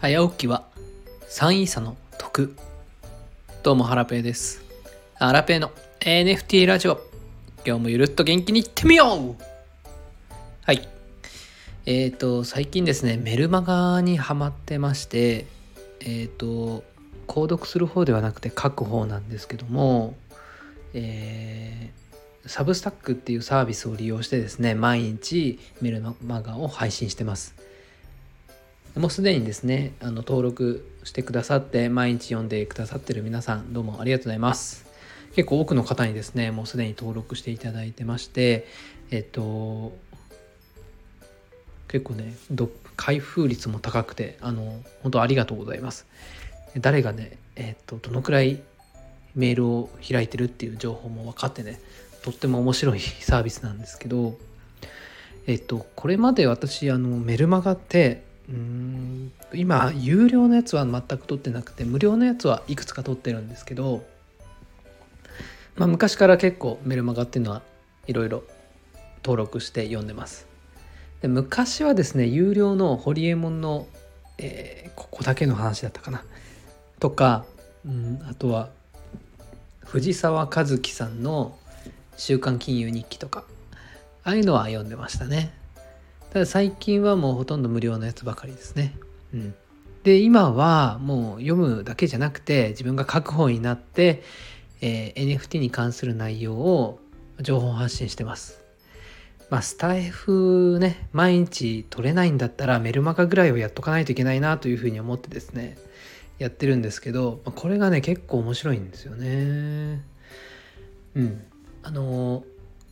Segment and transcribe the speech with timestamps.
[0.00, 0.62] 早起きは
[1.28, 2.54] 3位差の得
[3.64, 4.62] どうもハラペーです。
[5.16, 7.00] ハラペーの NFT ラジオ。
[7.66, 9.34] 今日もゆるっと元気にいってみよう。
[10.62, 10.88] はい。
[11.84, 15.46] えっ、ー、と最近ですねメルマガにハマってまして
[15.98, 16.84] えっ、ー、と
[17.26, 20.14] 購読する方ではなくて書く方なんですけども
[20.94, 27.56] えー、サブスタックっていうサービスを利用してですね毎日メルマガを配信してます。
[28.98, 34.86] もうすでにですねあの登録してくださって毎日読んでくださってる皆さんどうもありがとうございます。
[35.36, 38.66] 結構多くの方にですねもうすでに登録していただいてまして
[39.12, 39.96] えっと
[41.86, 42.34] 結構ね
[42.96, 46.06] 開封率も高くてあの本当ありがとうございます。
[46.76, 48.60] 誰がねえっとどのくらい
[49.36, 51.80] メールを開いてるっていう情報も分かってね
[52.24, 54.36] とっても面白い サービスなんですけど
[55.46, 59.32] えっとこれまで私あのメルマガってうん。
[59.52, 64.04] 今有料のやつは全く取ってなくて無料のやつはいくつか取ってるんですけど、
[65.76, 67.62] まあ、昔から結構メルマガっていうのは
[68.06, 68.42] いろいろ
[69.22, 70.46] 登録して読んでます。
[71.22, 73.86] で昔はですね有料のホリエモンの、
[74.38, 76.24] えー、ここだけの話だったかな。
[77.00, 77.44] とか、
[77.86, 78.70] うん、あとは
[79.84, 81.56] 藤沢和樹さんの
[82.16, 83.44] 「週刊金融日記」とか
[84.24, 85.52] ああいうのは読んでましたね。
[86.32, 88.94] ただ最近はもうほとんど無料のやつばかりですね。
[89.32, 89.54] うん、
[90.02, 94.22] で今はもう読むだけじゃなくて自分が書く本になって、
[94.80, 97.00] えー、NFT に関する内容を
[97.40, 98.62] 情報発信してます。
[99.50, 105.78] まあ、スタイフね毎日取れないんだったらメルマガぐらいはやっとかないといけないなというふうに思ってですね
[106.38, 110.02] やってるんですけどまあこれがね結構面白いんですよね。
[111.14, 111.42] うん。
[111.82, 112.44] あの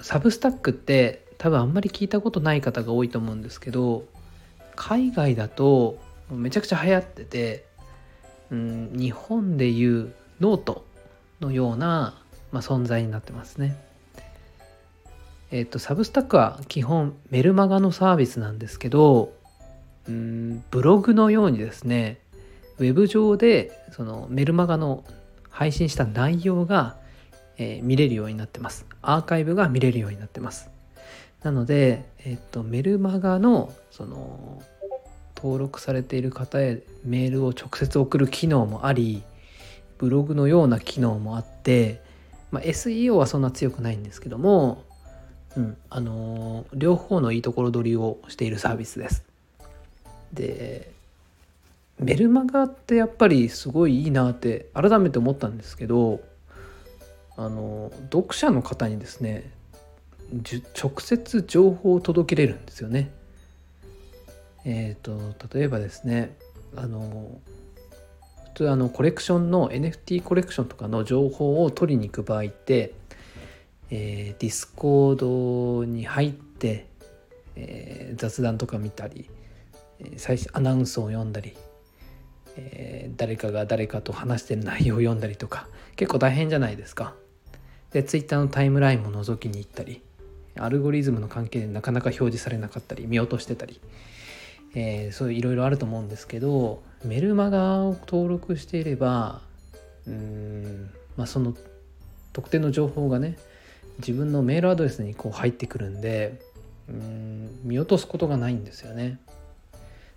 [0.00, 4.04] Substack って多分あんまり聞いたことない方が多いと思うんですけど
[4.76, 5.98] 海外だと
[6.30, 7.64] めちゃくちゃ流行ってて、
[8.50, 10.84] うん、日本でいうノート
[11.40, 12.14] のような、
[12.52, 13.74] まあ、存在になってますね。
[15.50, 19.32] えっ、と Substack は基本メルマガのサービスなんですけど、
[20.08, 22.20] うん、ブログのようにですね
[22.78, 25.04] ウェブ上でそのメルマガの
[25.48, 26.96] 配信した内容が、
[27.56, 28.84] えー、見れるようになってます。
[29.00, 30.70] アーカイブが見れるようになってます。
[31.42, 34.62] なので、えっと、メルマガのその
[35.36, 39.22] 登録されている方へメールを直接送る機能もあり
[39.96, 42.02] ブログのような機能もあって、
[42.50, 44.84] まあ、SEO はそんな強くないんですけども、
[45.56, 49.24] うんあの両方のいいところ取りをしているサービスです。
[50.32, 50.90] で
[51.98, 56.20] メルマガってやっぱりすごいいいなって改めて思ったんですけど
[57.36, 59.50] あの読者の方にですね
[60.32, 63.10] 直接情報を届けれるんですよね。
[64.64, 66.36] えっ、ー、と例えばですね
[66.76, 67.40] あの
[68.44, 72.94] 普通あのコレクションの NFT コレクションとかの情報を取りに行く場合って、
[73.90, 76.86] えー、 Discord に入って、
[77.56, 79.30] えー、雑談とか見たり
[80.16, 81.56] 最初アナウンスを読んだり、
[82.56, 87.14] えー、誰かが誰かと話してる内容を読んだりとか結構大変じゃないですか。
[87.92, 90.02] で Twitter のタイムラインも覗きに行ったり
[90.58, 93.80] アルゴリズムの関係でなかなか表示されなかったり見落としてたり、
[94.74, 99.40] えー、そういういろいろあると思うんですけどメルマガを登録していれば
[100.06, 101.54] うん、まあ、その
[102.32, 103.36] 特定の情報がね
[103.98, 106.40] 自分のメールアドレスにこう入ってくるんで
[106.88, 109.20] うん見落とすことがないんですよね。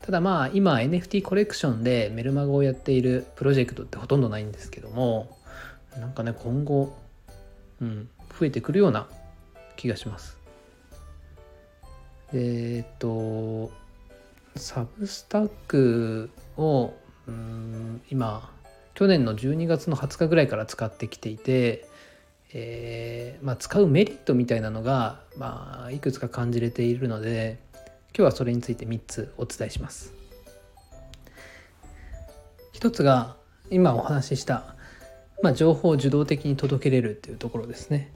[0.00, 5.38] ただまあ今 NFT コレクションでメルマガをやっているプロジェクトってほとんどないんですけども
[5.96, 6.96] なんかね今後、
[7.80, 9.06] うん、増えてくるような
[9.82, 10.38] 気がします。
[12.32, 13.72] えっと
[14.56, 16.94] サブスタックを
[17.26, 18.48] うん今
[18.94, 21.88] 去年の12月の20日ぐらいから使ってきていて、
[22.54, 27.58] えーまあ、使うメリットみたいなのが、まあ、いくつか感じれているので
[28.16, 30.14] 今日はそれについて3つお伝えします。
[32.72, 33.36] 一つが
[33.70, 34.76] 今お話しした、
[35.42, 38.12] まあ、情報を受動的に届けれるっていうところですね。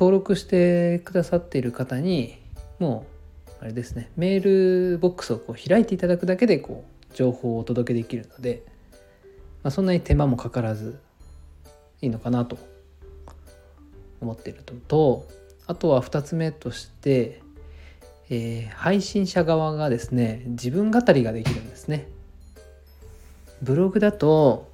[0.00, 2.38] 登録してくださっている方に
[2.78, 3.04] も
[3.60, 8.62] うあれですねメールボックスをこう開いていただくだけでこう情報をお届けできるので、
[9.62, 10.98] まあ、そんなに手間もかからず
[12.00, 12.56] いいのかなと
[14.22, 15.28] 思っているのと
[15.66, 17.42] あとは2つ目として、
[18.30, 22.08] えー、配信者側がですね自分語りができるんですね。
[23.60, 24.70] ブログだと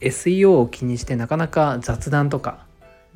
[0.00, 2.64] SEO を気にしてなかなか雑談とか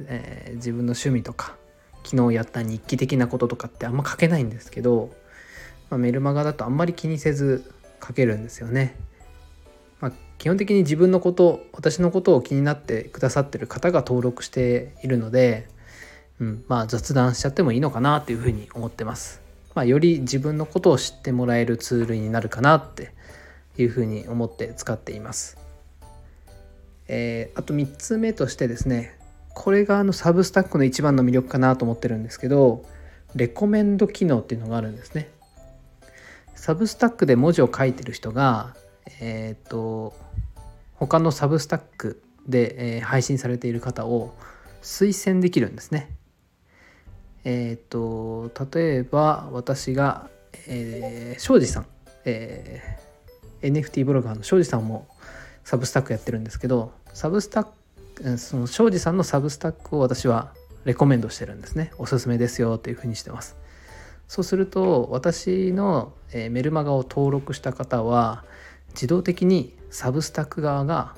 [0.00, 1.56] えー、自分の趣味とか
[2.04, 5.10] 昨日やった日記的なこととかってあんま書けないんですけど、
[5.90, 7.72] まあ、メルマガだとあんまり気にせず
[8.06, 8.96] 書けるんですよね。
[10.00, 15.66] まあ、基本的に自分のこと私のことを気になってくださってる方が登録しているので、
[16.40, 19.40] うん、まあ雑談しちゃってもいいのかなっていうふうに思ってます。
[19.74, 23.12] まあ、より自分のことを知ってもらえるツールになるかなって
[23.76, 25.58] いうふうに思って使っています。
[27.08, 29.18] えー、あと3つ目としてですね
[29.54, 32.84] これがあのサブスタックの一番の魅力かなと思ってるんですけど
[33.34, 35.30] レコメンド機能っていうのがあるんですね。
[36.54, 38.74] サブスタックで文字を書いてる人が
[39.20, 40.14] えっ、ー、と
[40.94, 44.34] 他のサブスタックで、えー、配信されている方を
[44.82, 46.10] 推薦できるんですね。
[47.44, 50.28] えっ、ー、と例えば私が、
[50.66, 51.86] えー、庄司さん、
[52.24, 55.06] えー、NFT ブロガーの庄司さんも
[55.64, 57.72] サブスタックやってるんですけどサブスタック
[58.38, 60.52] その庄司さんのサブスタックを私は
[60.84, 61.92] レコメンドしてるんですね。
[61.98, 63.56] おすすめですよっていうふうにしてます。
[64.28, 68.44] そうすると私のメルマガを登録した方は
[68.90, 71.14] 自動的にサブスタック側が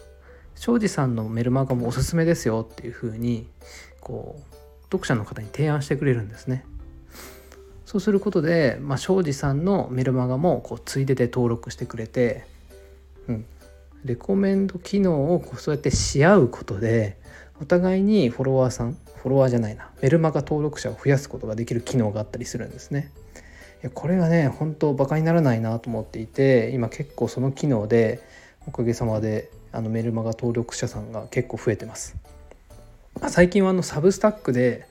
[0.54, 3.46] 庄司さんのメルマガもおすすめですよっていうふうに
[4.00, 6.64] こう読者の方に提案してくれるんですね。
[7.84, 12.44] そうすることで、まあ、庄司さんのメルマガもこうついでで登録してくれて、
[13.28, 13.46] うん、
[14.04, 17.16] レコメンド機能をそうやってし合うことで
[17.60, 23.10] お互いにフォロワーさんフォロワーじゃないなメルマガ登録者を増やすことができる機能があったりするんですね。
[23.94, 28.20] これがね本当バカにならないなと思っていて今結構その機能で
[28.66, 32.16] おかげさまであのメルマガ登録者さんが結構増えてます。
[33.28, 34.86] 最近はあのサブスタックで、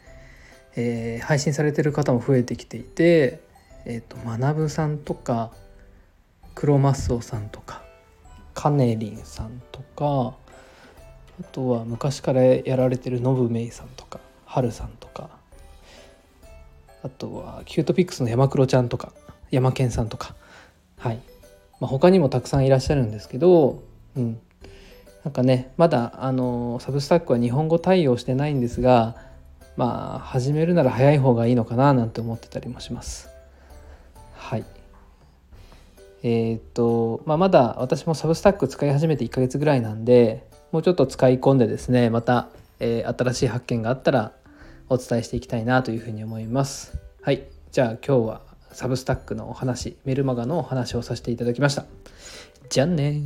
[0.75, 3.39] えー、配信されてる方も増えてきていて、
[3.85, 5.51] えーと、と学さんとか
[6.55, 7.84] クロマッソさんとか
[8.55, 10.35] カネリンさんとか
[11.39, 15.29] あとは昔からやられてるノブメイさんとかハルさんとか
[17.03, 19.13] あとはキュートピックスの山黒ちゃんとか
[19.51, 20.35] 山健さんとか
[20.97, 21.19] はい、
[21.79, 23.83] まあ、他にもたくさんいらっしゃるんですけど、
[24.15, 24.39] うん、
[25.23, 29.15] なんかねまだあの Substack は日本語対応してないんですが
[29.75, 33.29] まあ始めるなら早い方がいいのかななんて思ってたりもします。
[34.33, 34.63] はい。
[36.27, 42.49] えー、っと、まあ、まだ私もサブスタック使い始めて1ヶ月ぐらいなんでもうちょっと使い込んでですねまた、
[42.79, 44.31] えー、新しい発見があったら
[44.89, 46.97] お伝えしていきたいなというふうに思います。
[47.21, 47.43] はい。
[47.71, 48.41] じゃあ今日は
[48.71, 51.85] サブスタックのお話メルマガのお話をさせていただきました。
[52.69, 53.21] じゃあね